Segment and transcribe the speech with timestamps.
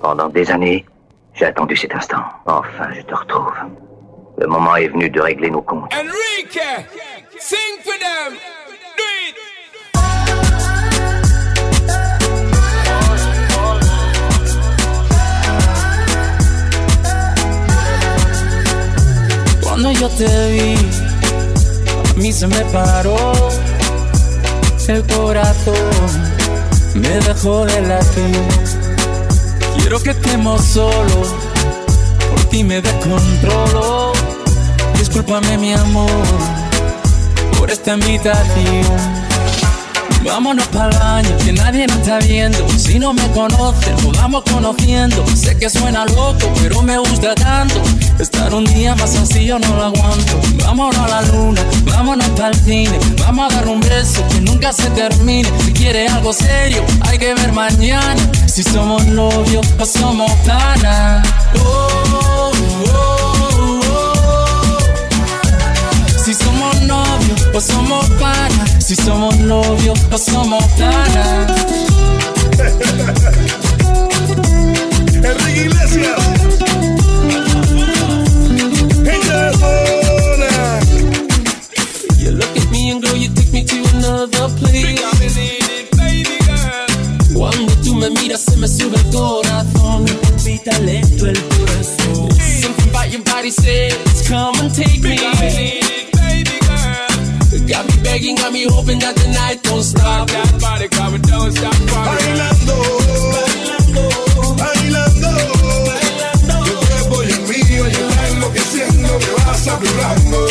[0.00, 0.84] Pendant des années,
[1.34, 2.24] j'ai attendu cet instant.
[2.46, 3.54] Enfin, je te retrouve.
[4.38, 5.94] Le moment est venu de régler nos comptes.
[5.94, 6.58] Enrique,
[7.38, 8.34] sing for them.
[8.98, 9.36] Do it.
[19.62, 20.74] Cuando yo te vi,
[22.10, 23.32] a mí se me paró
[24.88, 25.74] el corazón,
[26.96, 28.73] me dejó de latir.
[29.78, 31.34] Quiero que estemos solos,
[32.30, 34.12] por ti me descontrolo.
[34.98, 36.10] Discúlpame mi amor
[37.58, 39.33] por esta invitación.
[40.24, 42.58] Vámonos para el baño, que nadie nos está viendo.
[42.78, 45.24] Si no me conoces, nos vamos conociendo.
[45.36, 47.80] Sé que suena loco, pero me gusta tanto.
[48.18, 50.40] Estar un día más así yo no lo aguanto.
[50.64, 52.98] Vámonos a la luna, vámonos para el cine.
[53.18, 55.48] Vamos a dar un beso que nunca se termine.
[55.64, 58.16] Si quieres algo serio, hay que ver mañana.
[58.46, 61.26] Si somos novios o somos panas.
[61.64, 62.03] Oh,
[67.56, 68.06] o somos.
[68.80, 70.64] Si somos novios o somos.
[75.22, 76.22] Enrique Iglesias.
[82.18, 85.00] You look at me and girl, you take me to another place.
[85.96, 87.34] baby girl.
[87.34, 90.04] Cuando tú me miras se me sube el corazón.
[90.04, 92.28] Me palpita lento el corazón.
[92.60, 96.03] Something about your body says, come and take me.
[97.64, 97.82] Baby girl.
[97.82, 100.28] Got me begging, got me hoping that the night don't stop.
[100.28, 102.18] That body coming, don't stop falling.
[102.18, 102.76] Bailando.
[104.56, 105.30] Bailando.
[106.64, 109.18] Tu cuerpo y el mío y está enloqueciendo.
[109.18, 110.48] Me vas saturando.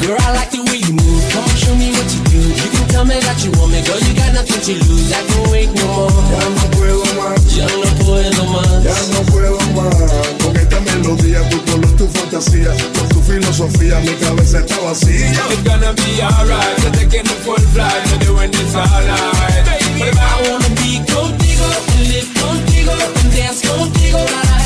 [0.00, 1.24] Girl, I like the way you move.
[1.32, 2.40] Come on, show me what you do.
[2.40, 4.00] You can tell me that you want me, girl.
[4.00, 5.12] You got nothing to lose.
[5.12, 6.79] I can't wait no more.
[11.10, 12.70] Melodía, tu color, tu fantasía.
[12.98, 15.30] Con tu filosofía, mi cabeza está vacía.
[15.30, 16.78] It's gonna be alright.
[16.84, 18.02] We're taking the full flight.
[18.12, 19.64] We're doing this all night.
[19.64, 21.66] Baby, I wanna be contigo,
[22.08, 22.92] live contigo,
[23.34, 24.59] dance contigo, have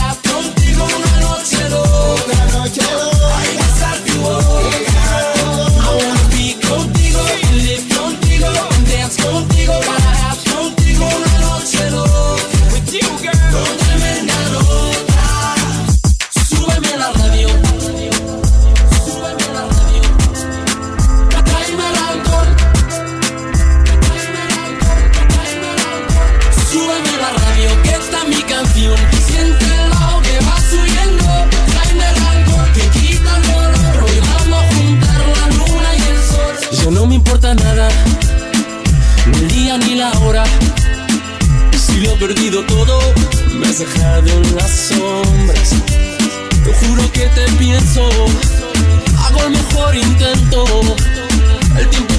[39.78, 40.44] ni la hora.
[41.76, 43.00] Si lo he perdido todo,
[43.54, 45.70] me has dejado en las sombras.
[46.64, 48.08] Te juro que te pienso,
[49.18, 50.64] hago el mejor intento.
[51.78, 52.13] El tiempo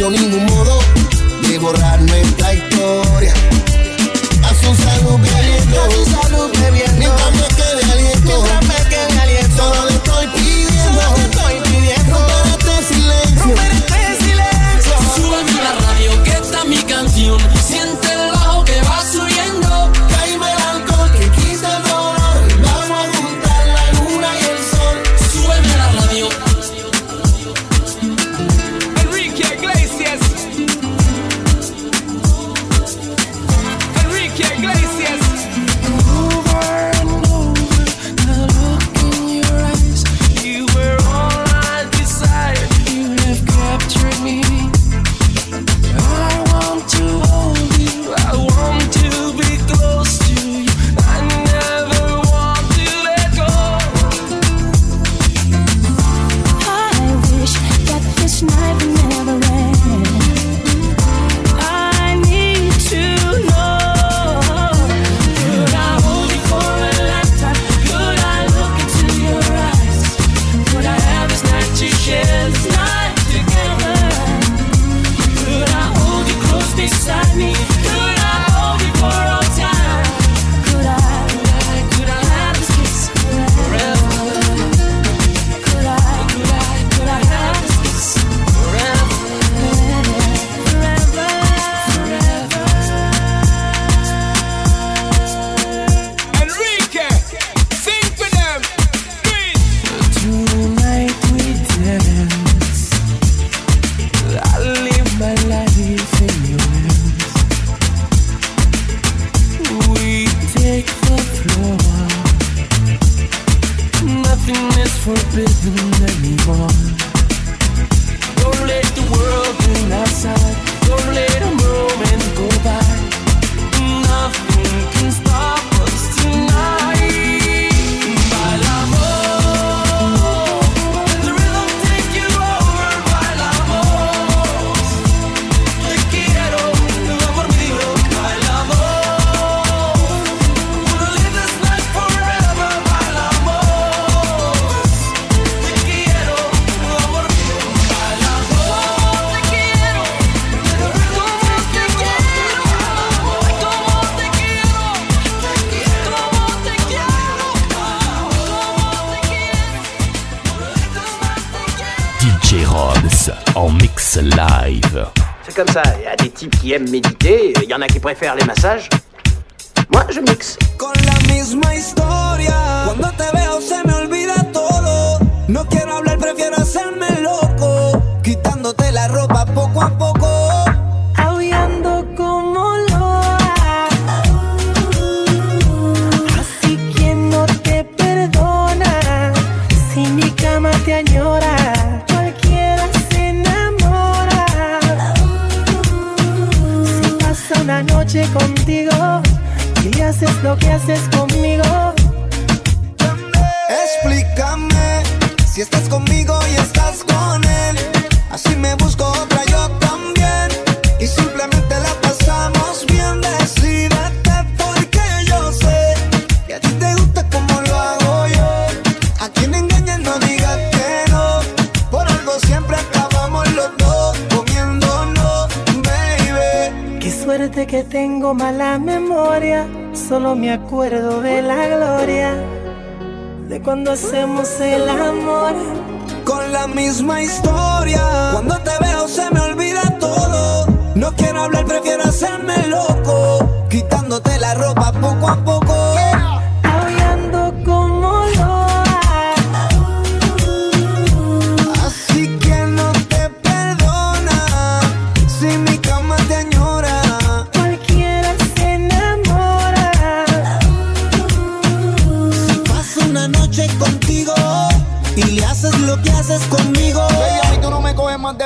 [0.00, 0.78] hallo ningún modo
[1.46, 2.39] de borrarme.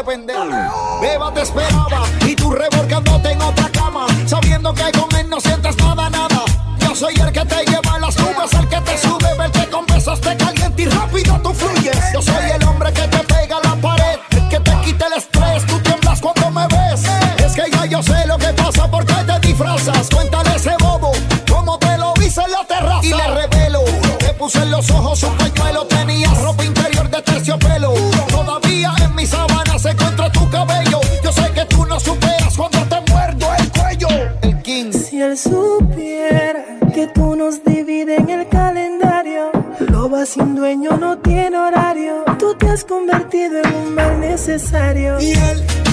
[0.02, 0.35] de.
[1.00, 5.76] Beba te esperaba y tú revolcándote en otra cama, sabiendo que con él no sientes
[5.76, 6.44] nada, nada.
[6.81, 9.70] Yo soy el que te lleva a las nubes, el que te sube, el que
[9.70, 11.96] con besos te calienta y rápido tú fluyes.
[12.12, 14.19] Yo soy el hombre que te pega la pared,
[14.50, 17.05] que te quita el estrés, tú tiemblas cuando me ves.
[17.38, 20.08] Es que ya yo sé lo que pasa porque te disfrazas.
[20.12, 21.12] Cuéntale ese bobo,
[21.49, 23.06] cómo te lo hice en la terraza.
[23.06, 23.85] Y le revelo,
[24.19, 25.44] te puse en los ojos un
[44.46, 45.19] necesario.
[45.20, 45.83] Y él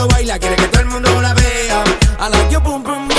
[0.00, 1.84] cuando baila quiere que todo el mundo la vea.
[2.18, 3.09] A la yo pum pum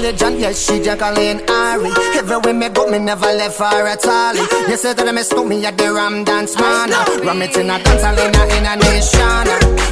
[0.00, 1.92] religion, yes, she Jacqueline Ari.
[2.16, 4.34] Everywhere me go, me never left her at all.
[4.68, 6.90] You said that I missed me at the Ram Dance Man.
[7.24, 9.46] Ram it in a dance, I in a nation.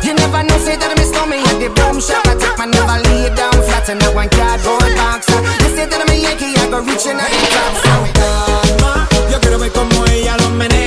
[0.04, 2.24] You never know, say that I missed me at the Boom Shop.
[2.24, 5.28] I take my never lay down flat in a one cardboard box.
[5.28, 7.74] You said that I'm a Yankee, I go reaching out the top.
[8.16, 10.77] Calma, yo quiero ver como ella lo menea.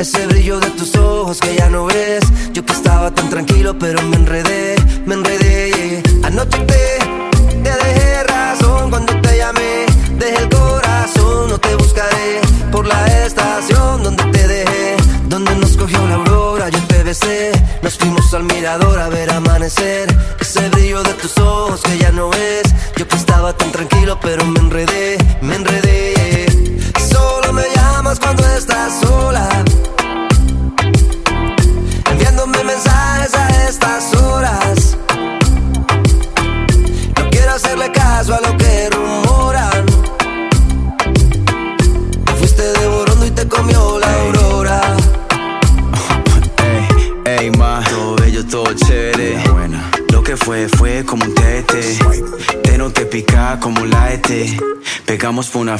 [0.00, 2.24] Ese brillo de tus ojos que ya no ves.
[2.54, 4.49] Yo que estaba tan tranquilo, pero me enredé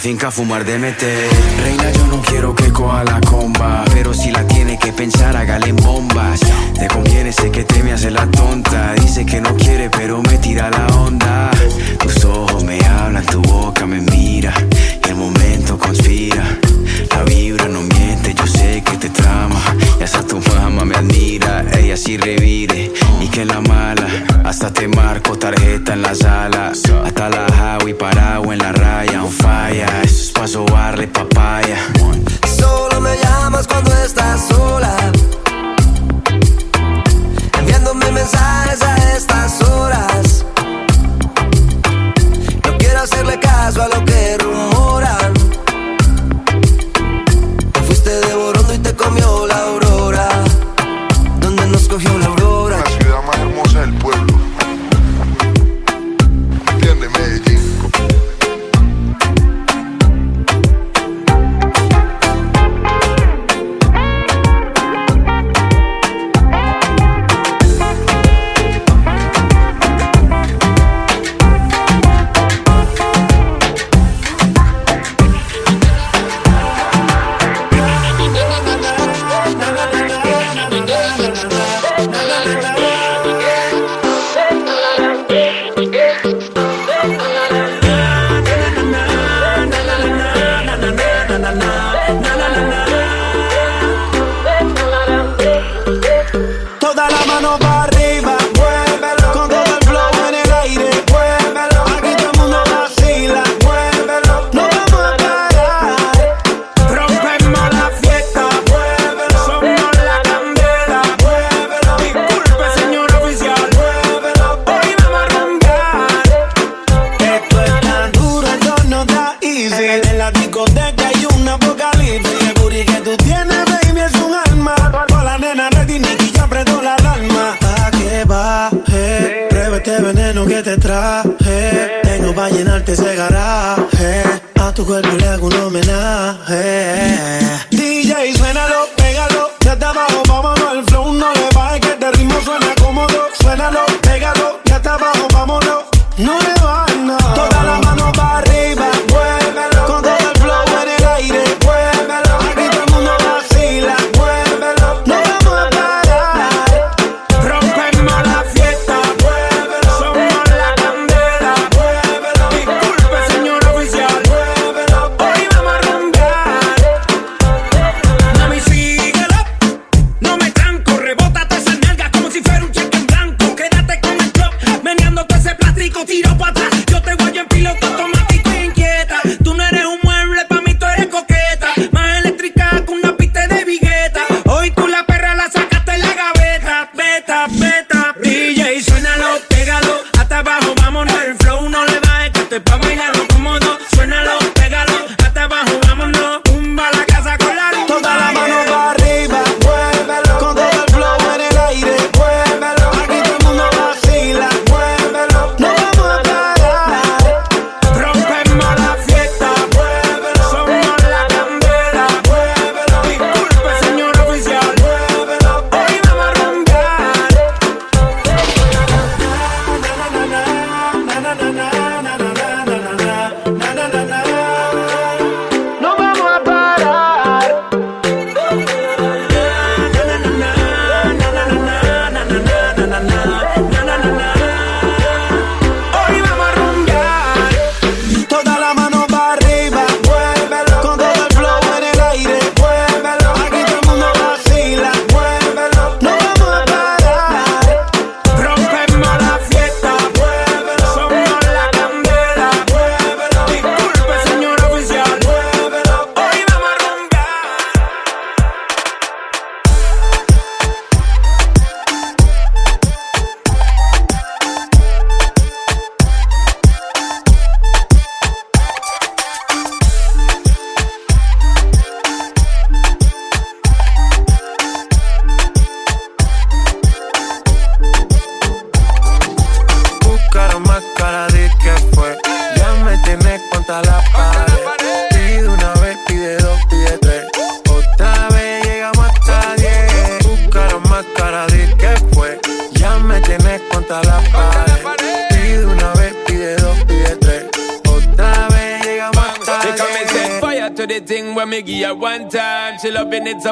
[0.01, 1.60] finca a fumar DMT.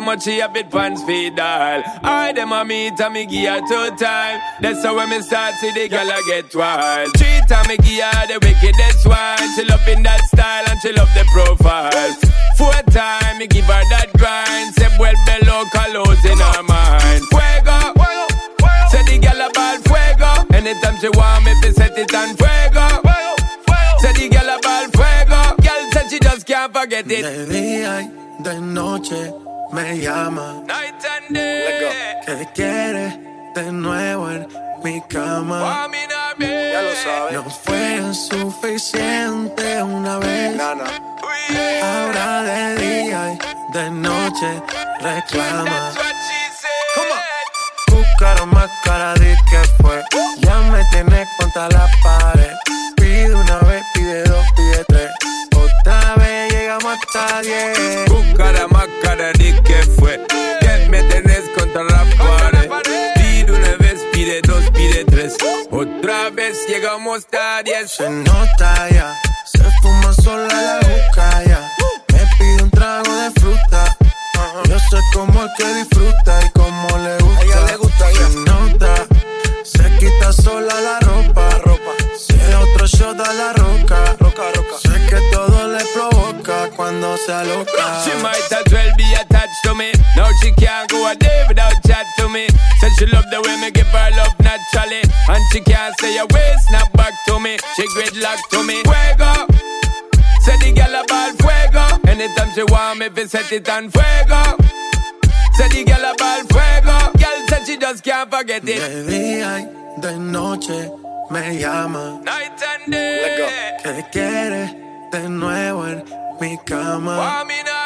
[0.09, 1.83] Much she have it pants feed all.
[2.03, 4.41] I them a meet and me give her two time.
[4.63, 7.13] That's how when me start see the girl I get wild.
[7.19, 9.45] Three time me give her the wickedest one.
[9.55, 12.09] She loving that style and she love the profile.
[12.57, 14.73] Four time me give her that grind.
[14.81, 17.23] Say well below colors in her mind.
[17.29, 17.79] Fuego.
[18.89, 20.31] Say the girl about fuego.
[20.57, 22.87] Anytime she want me, fi set it on fuego.
[24.01, 25.41] Say the girl about fuego.
[25.61, 27.23] Girl said she just can't forget it.
[27.29, 30.63] De día y de noche me llama.
[30.67, 32.21] Night and day.
[32.27, 33.19] Que quiere
[33.55, 34.49] de nuevo en
[34.85, 35.89] mi cama.
[36.39, 37.33] Ya lo sabes.
[37.33, 40.61] No fue suficiente una vez.
[41.83, 44.63] Ahora de día y de noche
[45.01, 45.93] reclama.
[47.91, 50.03] Buscaron más cara de que fue.
[50.41, 52.55] Ya me tienes contra la pared.
[52.97, 55.11] Pide una vez, pide dos, pide tres.
[55.57, 58.08] Otra vez llegamos hasta diez.
[59.09, 60.21] Cara de que fue.
[60.61, 62.69] Que me tenés contra la pared.
[63.15, 65.35] Pide una vez, pide dos, pide tres.
[65.71, 67.91] Otra vez llegamos a diez.
[67.91, 69.15] Se nota ya,
[69.47, 71.61] se fuma sola la boca ya.
[72.13, 73.97] Me pide un trago de fruta.
[74.69, 77.45] Yo sé cómo es que disfruta y cómo le gusta.
[77.45, 78.95] ella le gusta Se nota,
[79.65, 81.49] se quita sola la ropa.
[81.65, 81.93] ropa.
[82.15, 84.17] Se otro shot a la roca.
[84.21, 84.77] roca, roca.
[84.83, 88.05] Sé que todo le provoca cuando se aloca.
[88.05, 88.49] She might
[89.49, 89.93] attached to me.
[90.17, 92.49] Now she can't go a day without chat to me.
[92.81, 95.03] Said she love the way me give her love naturally.
[95.29, 97.57] And she can't say a way, snap back to me.
[97.77, 98.83] She gridlock to me.
[98.83, 99.47] Fuego.
[100.43, 102.11] Say the girl about fuego.
[102.11, 104.43] Anytime she want me, fi set it on fuego.
[105.55, 106.97] Say the girl about fuego.
[107.19, 108.79] Girl said she just can't forget it.
[108.79, 110.91] De día y de noche
[111.31, 112.21] me llama.
[112.23, 113.77] Night and day.
[113.83, 116.05] Que quiere de nuevo en
[116.41, 117.45] mi cama.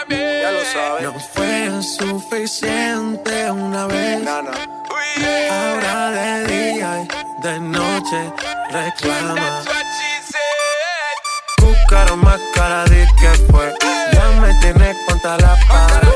[0.08, 1.02] Ya lo sabes.
[1.02, 4.26] No fue suficiente una vez.
[5.50, 8.32] Ahora de día y de noche
[8.70, 9.62] reclama.
[11.58, 13.72] Buscaron más cara de que fue.
[14.12, 16.08] Ya me tienes contra la pared.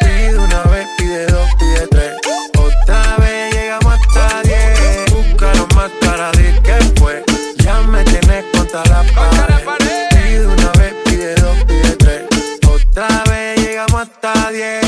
[0.00, 2.16] Pide una vez, pide dos, pide tres.
[2.56, 5.12] Otra vez llegamos hasta diez.
[5.12, 7.24] Buscaron más cara de que fue.
[7.58, 9.37] Ya me tienes contra la pared.
[14.08, 14.87] hasta 10.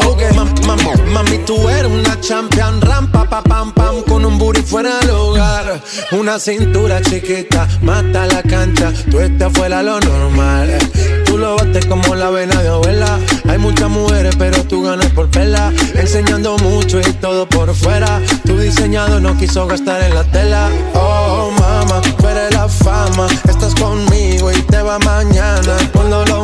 [1.11, 5.81] mami, tú eres una champion, rampa, pa, pam, pam, con un booty fuera del hogar.
[6.11, 10.77] Una cintura chiquita, mata la cancha, tú estás fuera lo normal.
[11.25, 13.17] Tú lo bates como la vena de abuela.
[13.47, 15.71] Hay muchas mujeres, pero tú ganas por pela.
[15.95, 18.19] Enseñando mucho y todo por fuera.
[18.45, 20.69] Tu diseñado no quiso gastar en la tela.
[20.93, 23.27] Oh, mama, tú eres la fama.
[23.47, 25.77] Estás conmigo y te va mañana.
[25.93, 26.43] Cuando lo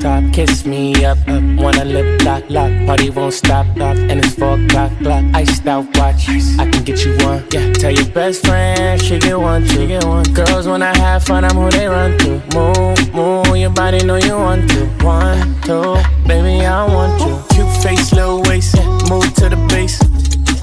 [0.00, 0.22] top.
[0.32, 1.42] Kiss me up, up.
[1.58, 2.72] Wanna lip lock, lock.
[2.86, 3.96] Party won't stop, stop.
[3.96, 5.24] And it's four o'clock, clock.
[5.34, 7.44] Iced out watch, I can get you one.
[7.52, 10.24] Yeah, tell your best friend she get one, she get one.
[10.32, 12.30] Girls when I have fun, I'm who they run to.
[12.54, 14.86] Move, move, your body know you want to.
[15.04, 17.34] One, two, baby I want you.
[17.54, 18.86] Cute face, little waist, yeah.
[19.08, 19.98] move to the base.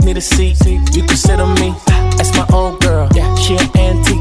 [0.04, 1.74] Need a seat, you can sit on me.
[2.18, 3.36] That's my old girl, yeah.
[3.36, 4.21] She an antique.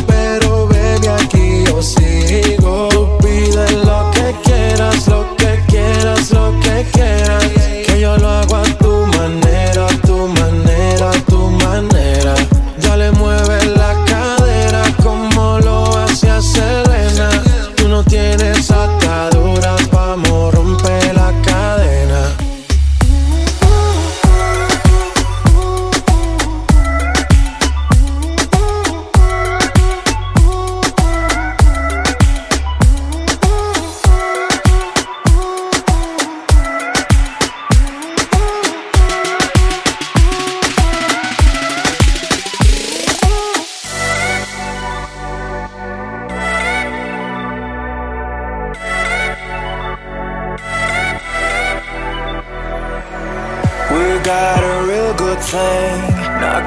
[6.83, 8.70] que yo lo hago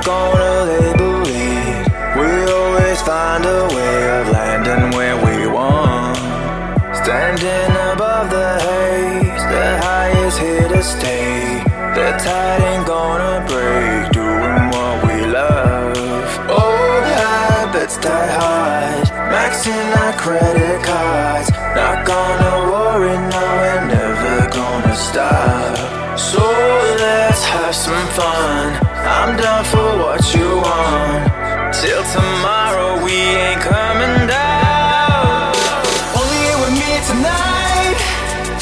[0.05, 1.15] gonna label.
[2.21, 6.17] We always find a way of landing where we want.
[7.03, 11.63] Standing above the haze, the highest here to stay.
[11.97, 16.29] The tide ain't gonna break, doing what we love.
[16.51, 21.51] Old habits die hard, maxing our credit cards.
[21.75, 23.94] Not gonna worry, gonna
[24.97, 25.77] stop.
[26.19, 26.39] So
[26.99, 28.79] let's have some fun.
[29.19, 31.75] I'm down for what you want.
[31.75, 35.53] Till tomorrow, we ain't coming down.
[36.19, 37.99] Only you and me tonight.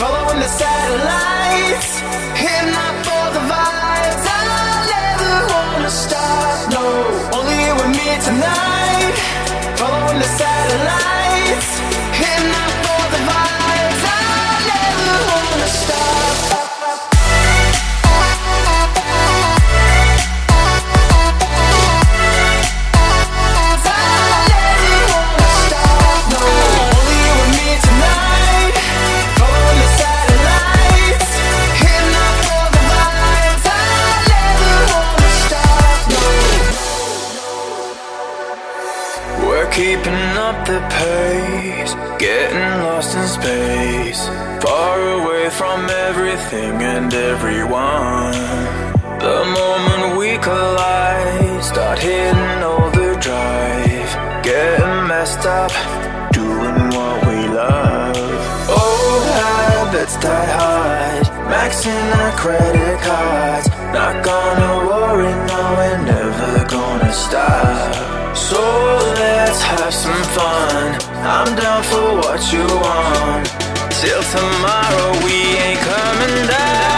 [0.00, 1.90] Following the satellites.
[2.42, 4.24] hitting up for the vibes.
[4.36, 4.40] I
[4.94, 6.56] never wanna stop.
[6.74, 6.84] No,
[7.36, 9.14] only you and me tonight.
[9.76, 11.11] Following the satellites.
[40.66, 44.28] the pace, getting lost in space,
[44.62, 48.32] far away from everything and everyone.
[49.18, 54.12] The moment we collide, start hitting overdrive,
[54.44, 55.72] getting messed up,
[56.32, 58.16] doing what we love.
[58.68, 63.81] Old habits die hard, maxing our credit cards.
[63.92, 67.94] Not gonna worry, no, we're never gonna stop.
[68.34, 68.58] So
[69.20, 70.98] let's have some fun.
[71.22, 73.46] I'm down for what you want.
[74.00, 76.91] Till tomorrow, we ain't coming down.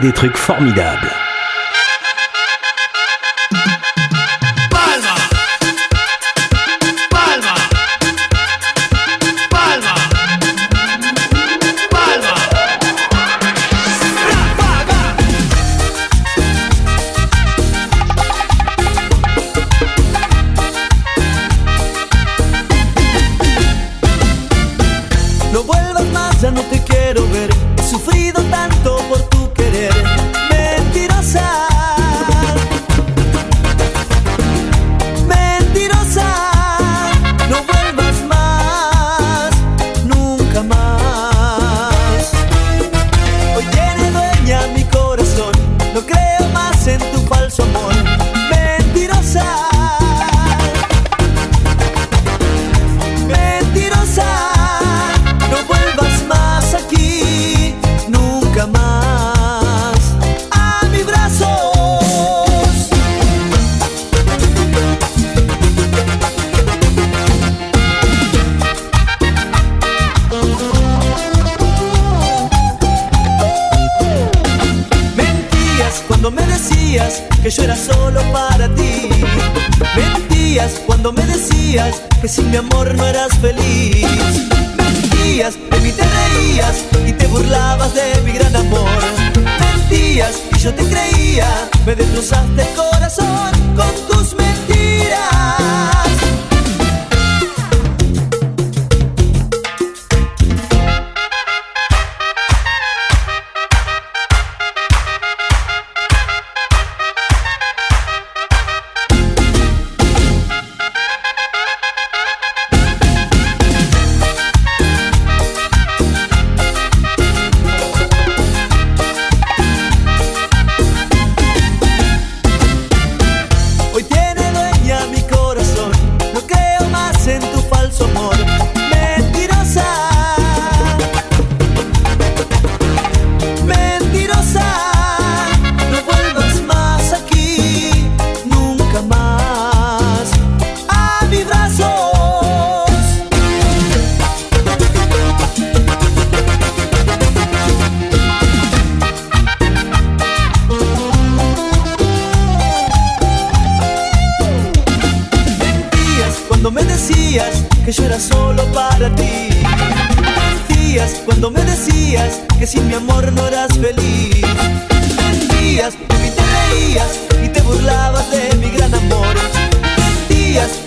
[0.00, 1.33] Des trucs formidables.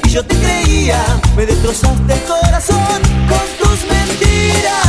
[0.06, 1.04] y yo te creía,
[1.36, 4.84] me destrozaste el corazón con tus mentiras.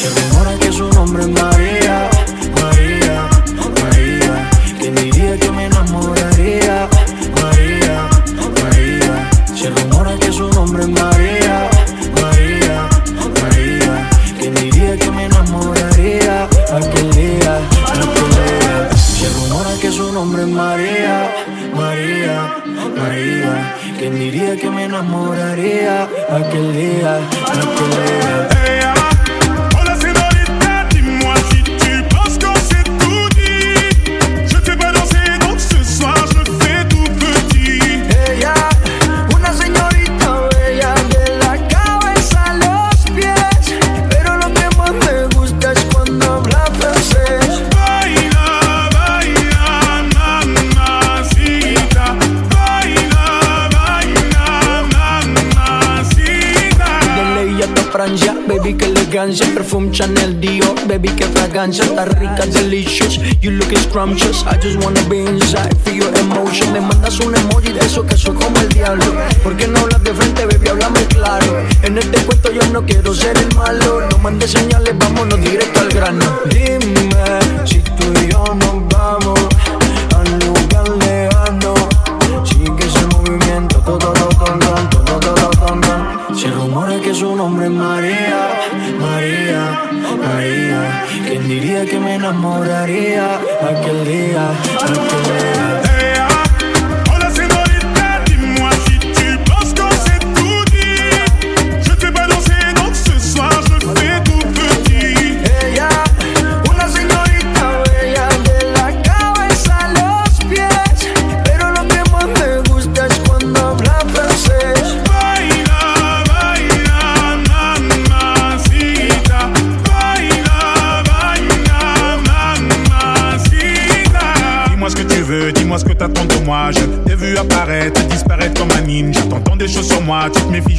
[0.00, 2.13] Se rumora que su nombre es María
[26.36, 27.33] aquel día.
[61.70, 63.18] Está rica, delicious.
[63.40, 64.44] You looking scrumptious.
[64.44, 66.72] I just wanna be inside, feel your emotion.
[66.72, 69.04] Me mandas un emoji de eso que soy como el diablo.
[69.42, 70.68] ¿Por qué no hablas de frente, baby?
[70.68, 71.64] Háblame claro.
[71.82, 74.06] En este cuento yo no quiero ser el malo.
[74.10, 76.40] No mandes señales, vámonos directo al grano.
[76.50, 77.10] Dime
[77.64, 79.53] si tú y yo nos vamos
[92.24, 94.50] enamoraría aquel día,
[94.80, 95.43] aquel día?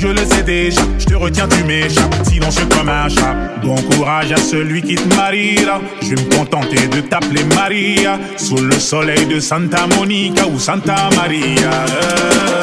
[0.05, 0.81] je le sais déjà.
[0.99, 3.35] Je te retiens, tu m'échappes, silencieux comme un chat.
[3.63, 5.81] Bon courage à celui qui te mariera.
[6.01, 8.19] Je vais me contenter de t'appeler Maria.
[8.37, 11.71] Sous le soleil de Santa Monica ou Santa Maria.
[11.71, 12.54] Euh,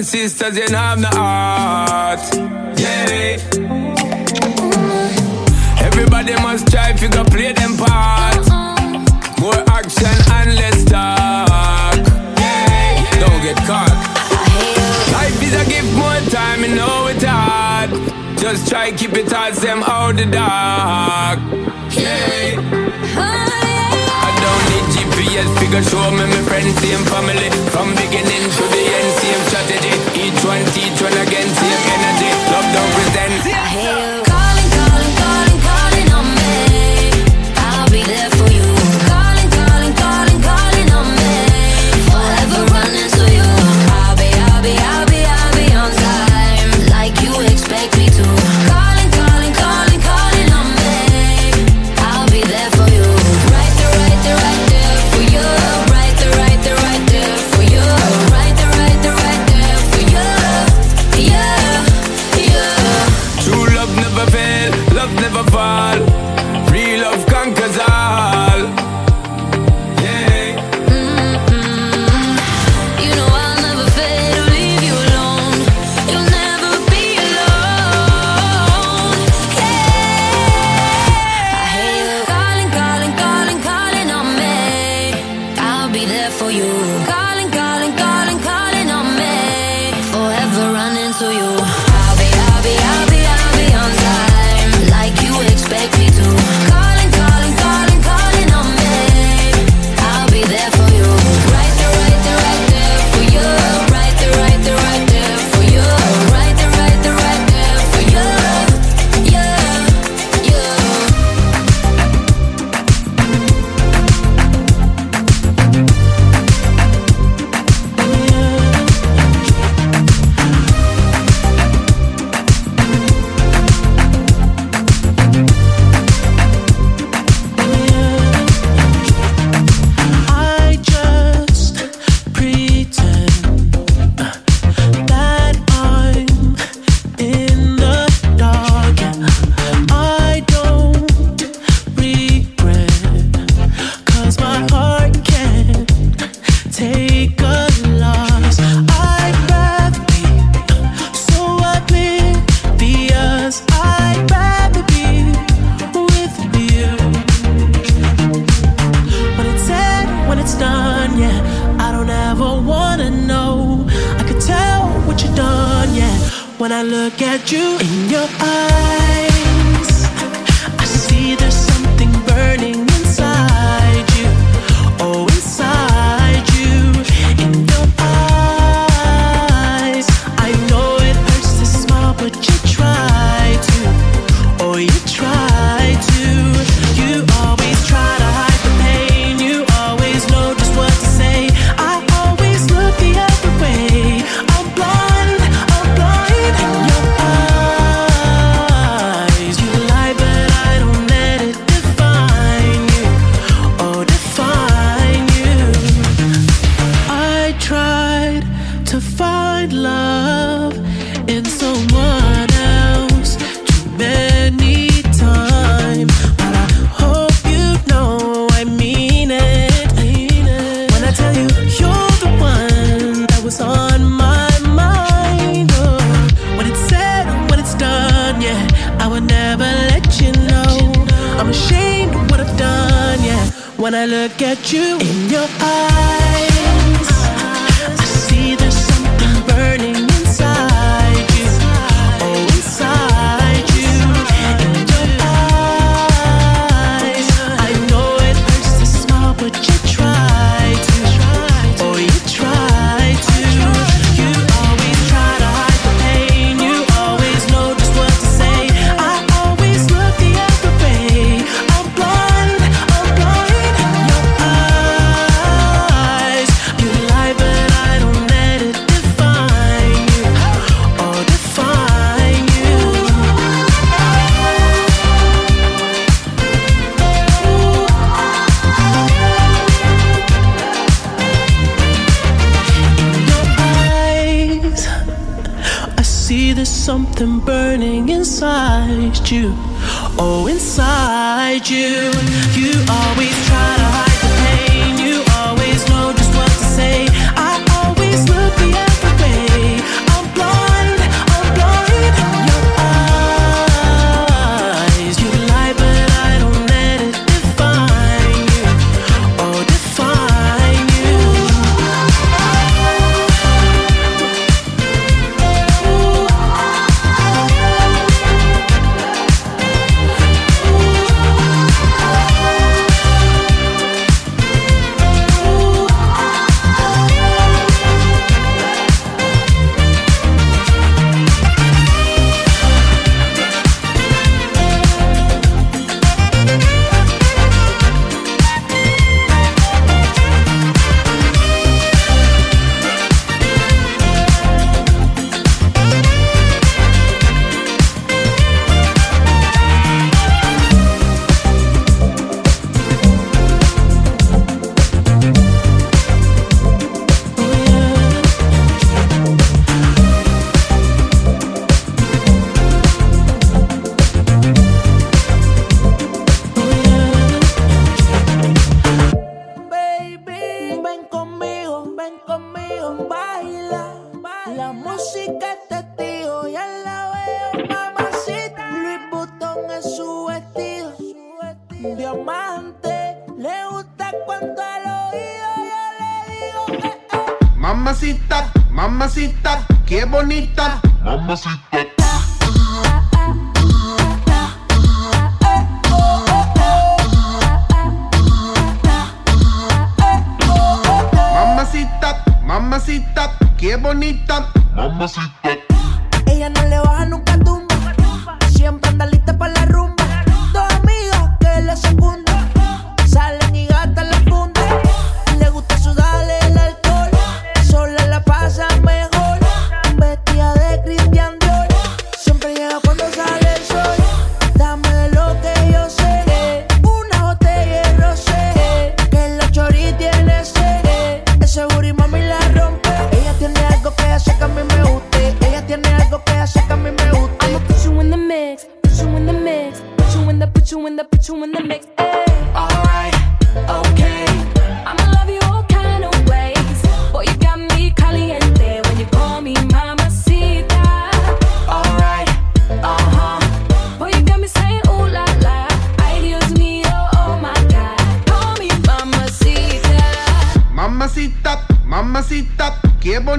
[0.00, 2.20] and sisters, you have the heart.
[2.80, 3.36] Yeah.
[5.88, 8.40] Everybody must try if you go play them part.
[9.40, 12.00] More action and less talk.
[12.40, 13.20] Yeah.
[13.20, 13.98] Don't get caught.
[15.12, 17.90] Life is a gift, more time, you know it's hard.
[18.38, 21.40] Just try keep it hard, them out the dark.
[21.92, 22.56] Yeah.
[23.20, 28.39] I don't need GPS, figure show me my friends, same family from beginning.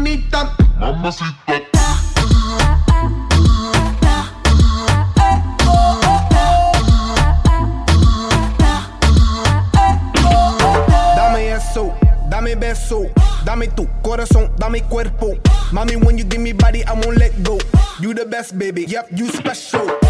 [0.01, 0.55] bonita.
[0.79, 1.61] Mamacita.
[11.15, 11.93] Dame eso,
[12.29, 13.05] dame beso,
[13.45, 15.37] dame tu corazón, dame cuerpo.
[15.71, 17.57] Mommy, when you give me body, I won't let go.
[17.99, 18.85] You the best, baby.
[18.85, 20.00] Yep, you special.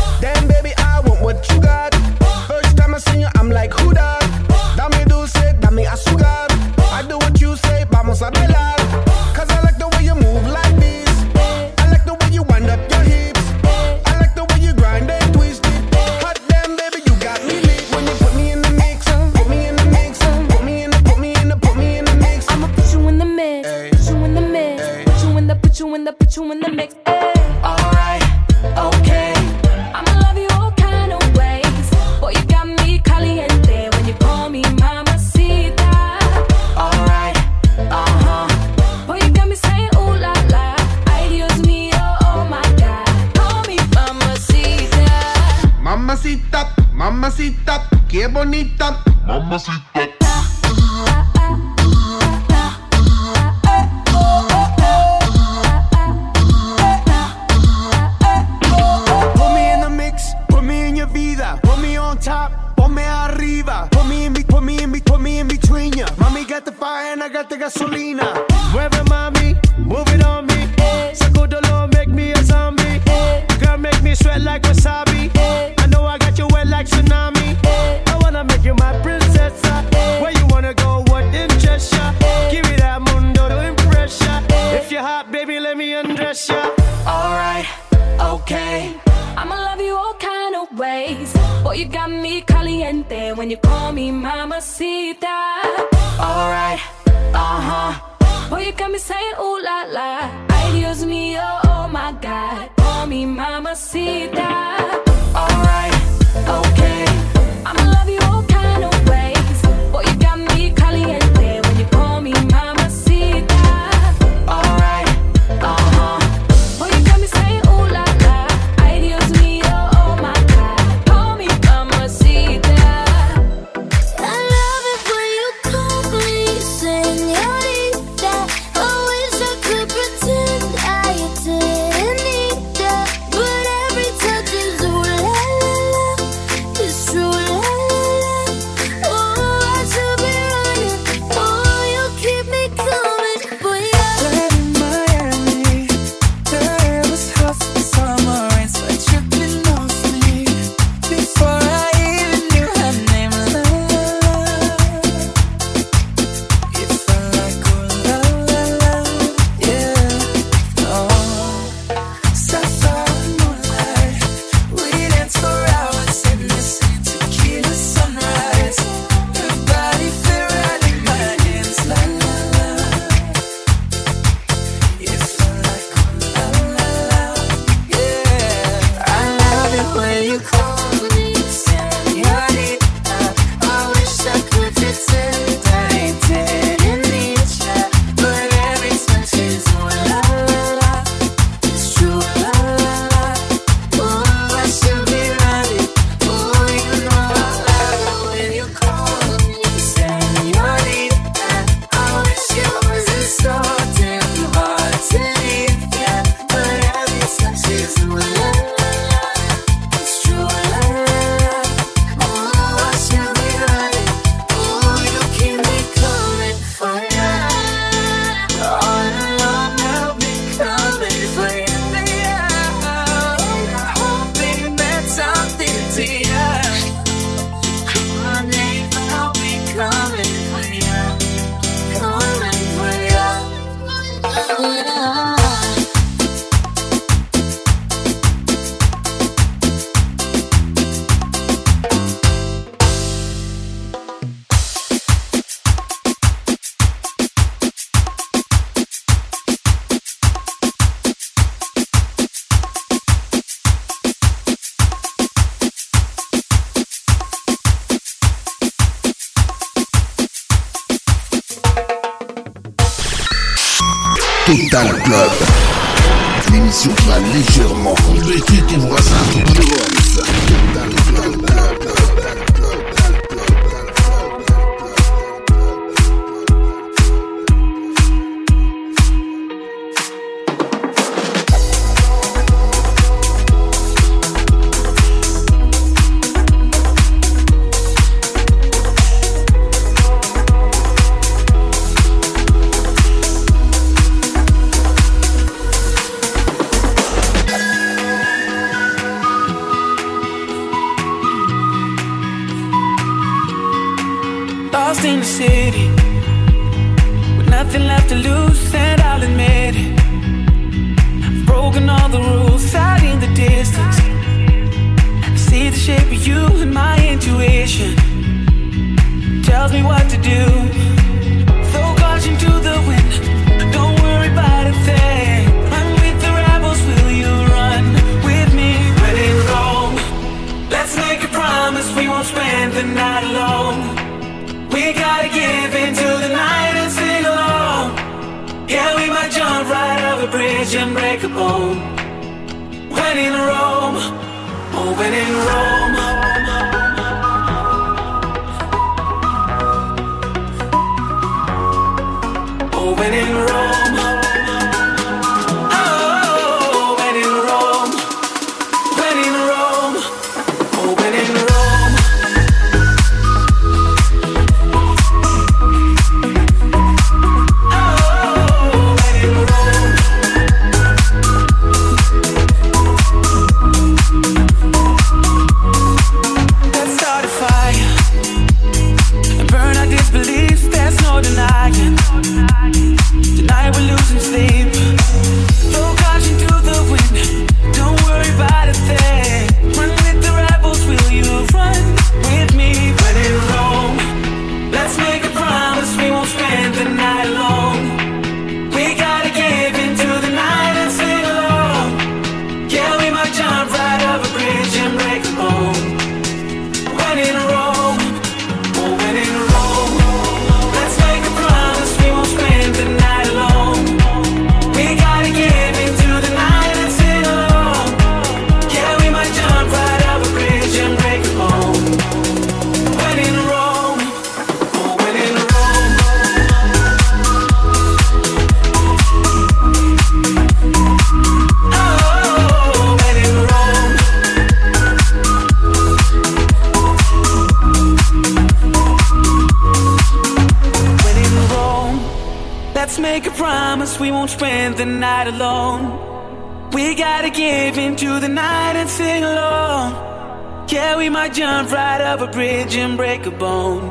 [448.11, 450.67] Into the night and sing along.
[450.69, 453.89] Yeah, we might jump right up a bridge and break a bone.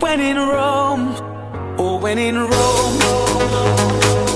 [0.00, 1.14] When in Rome,
[1.78, 4.33] or when in Rome.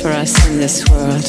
[0.00, 1.24] for us in this world.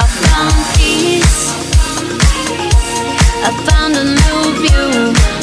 [0.00, 1.50] I found peace.
[3.44, 5.41] I found a new view.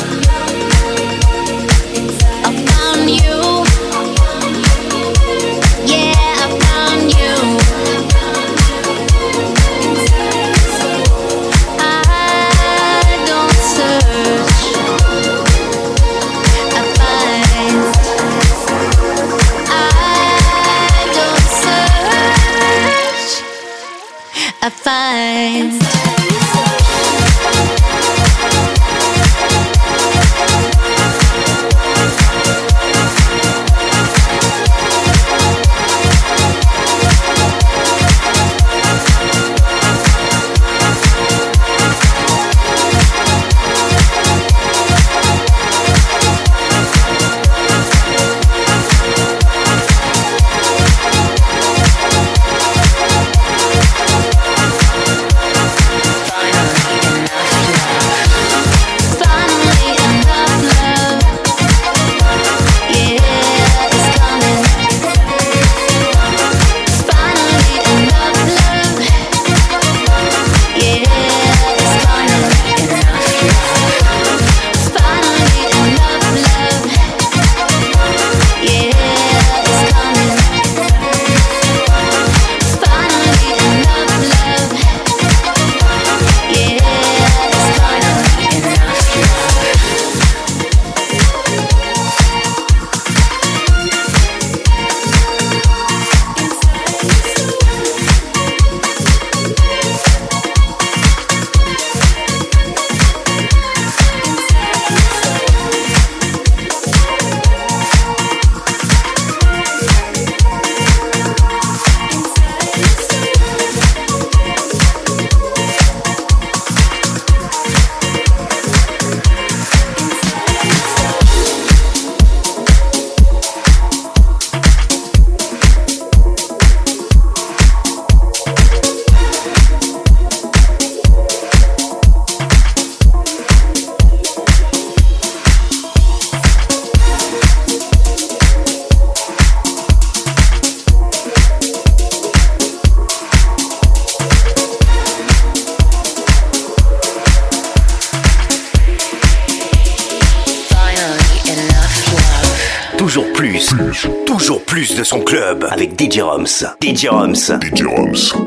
[157.01, 158.38] Jones.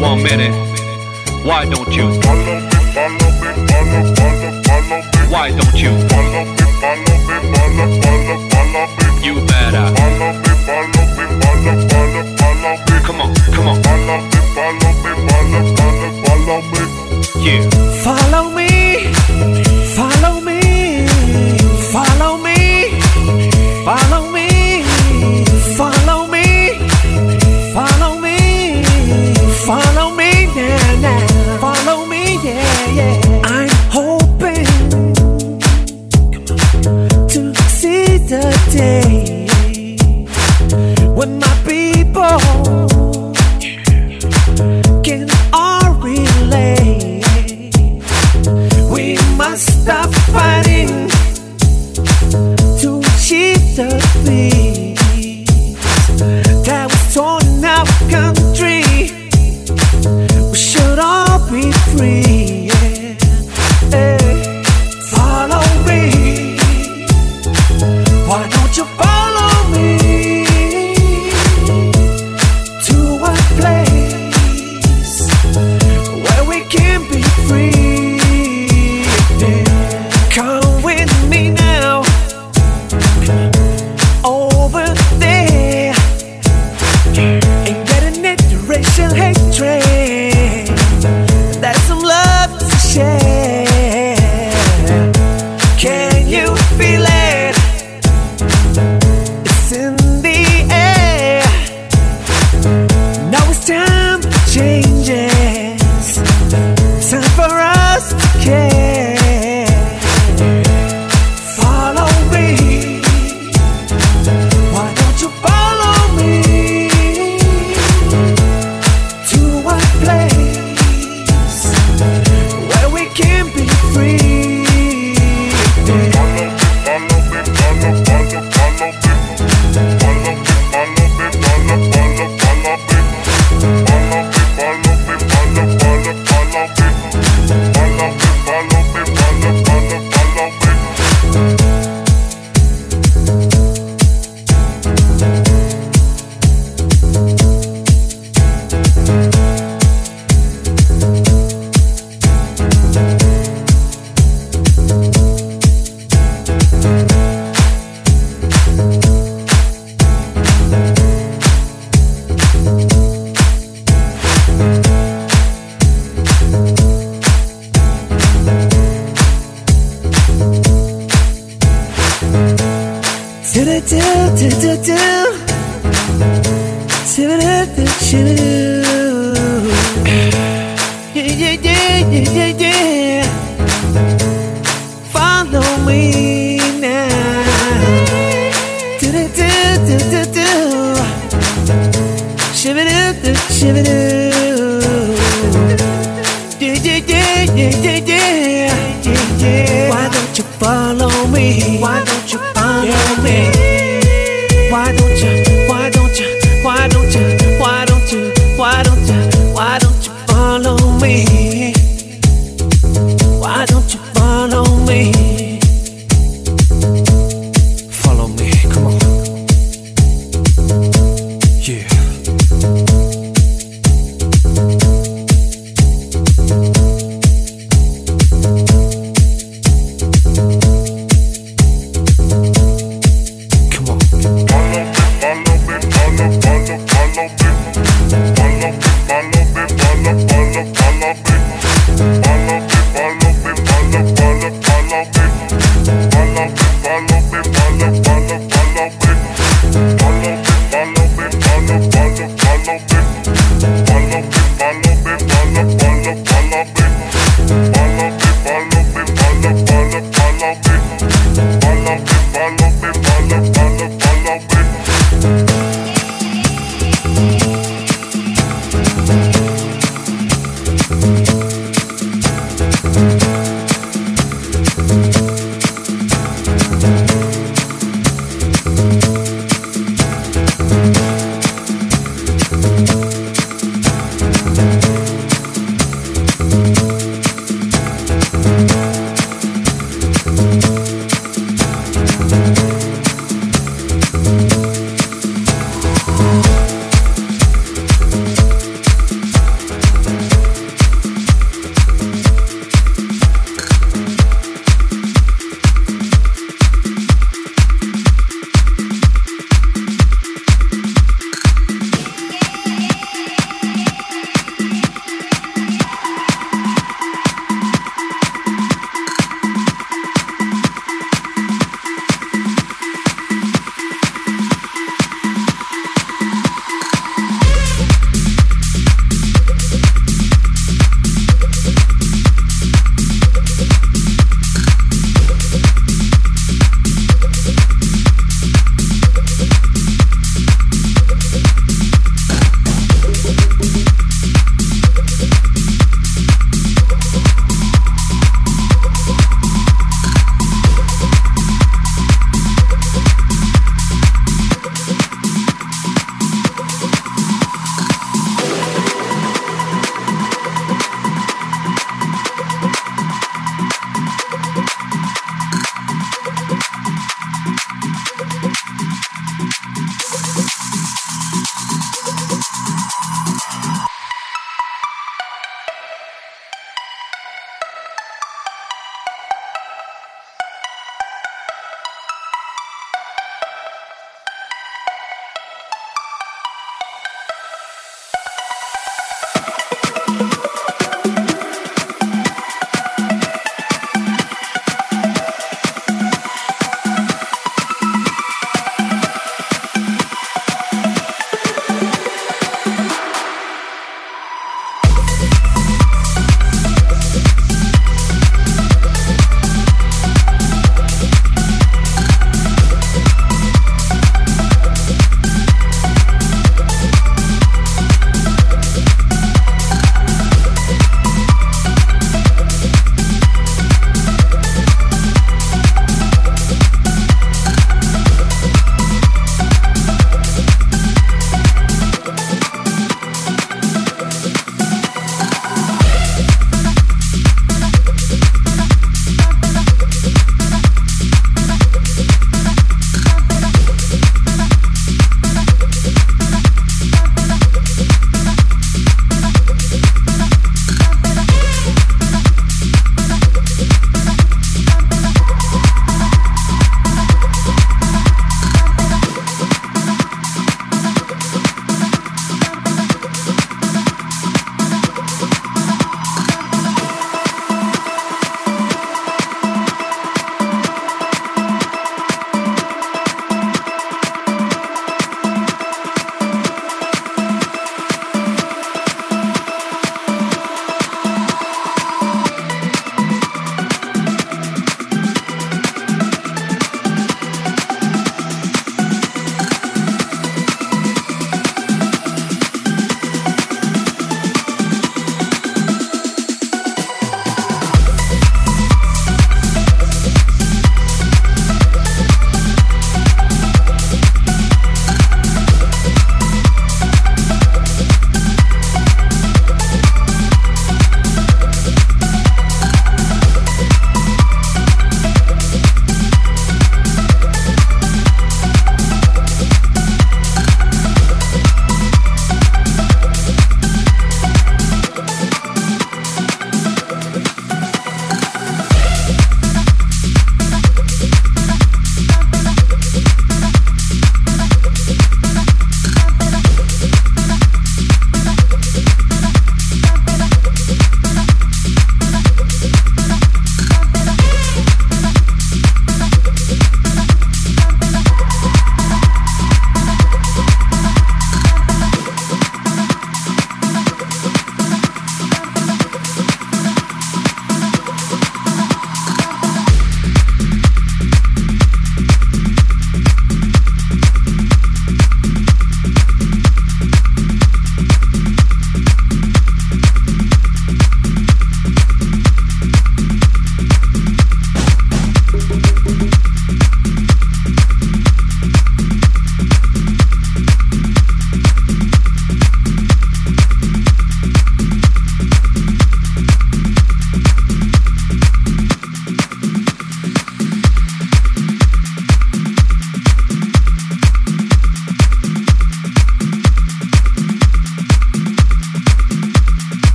[0.00, 0.69] One minute.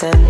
[0.00, 0.29] pretend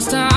[0.00, 0.29] lost time.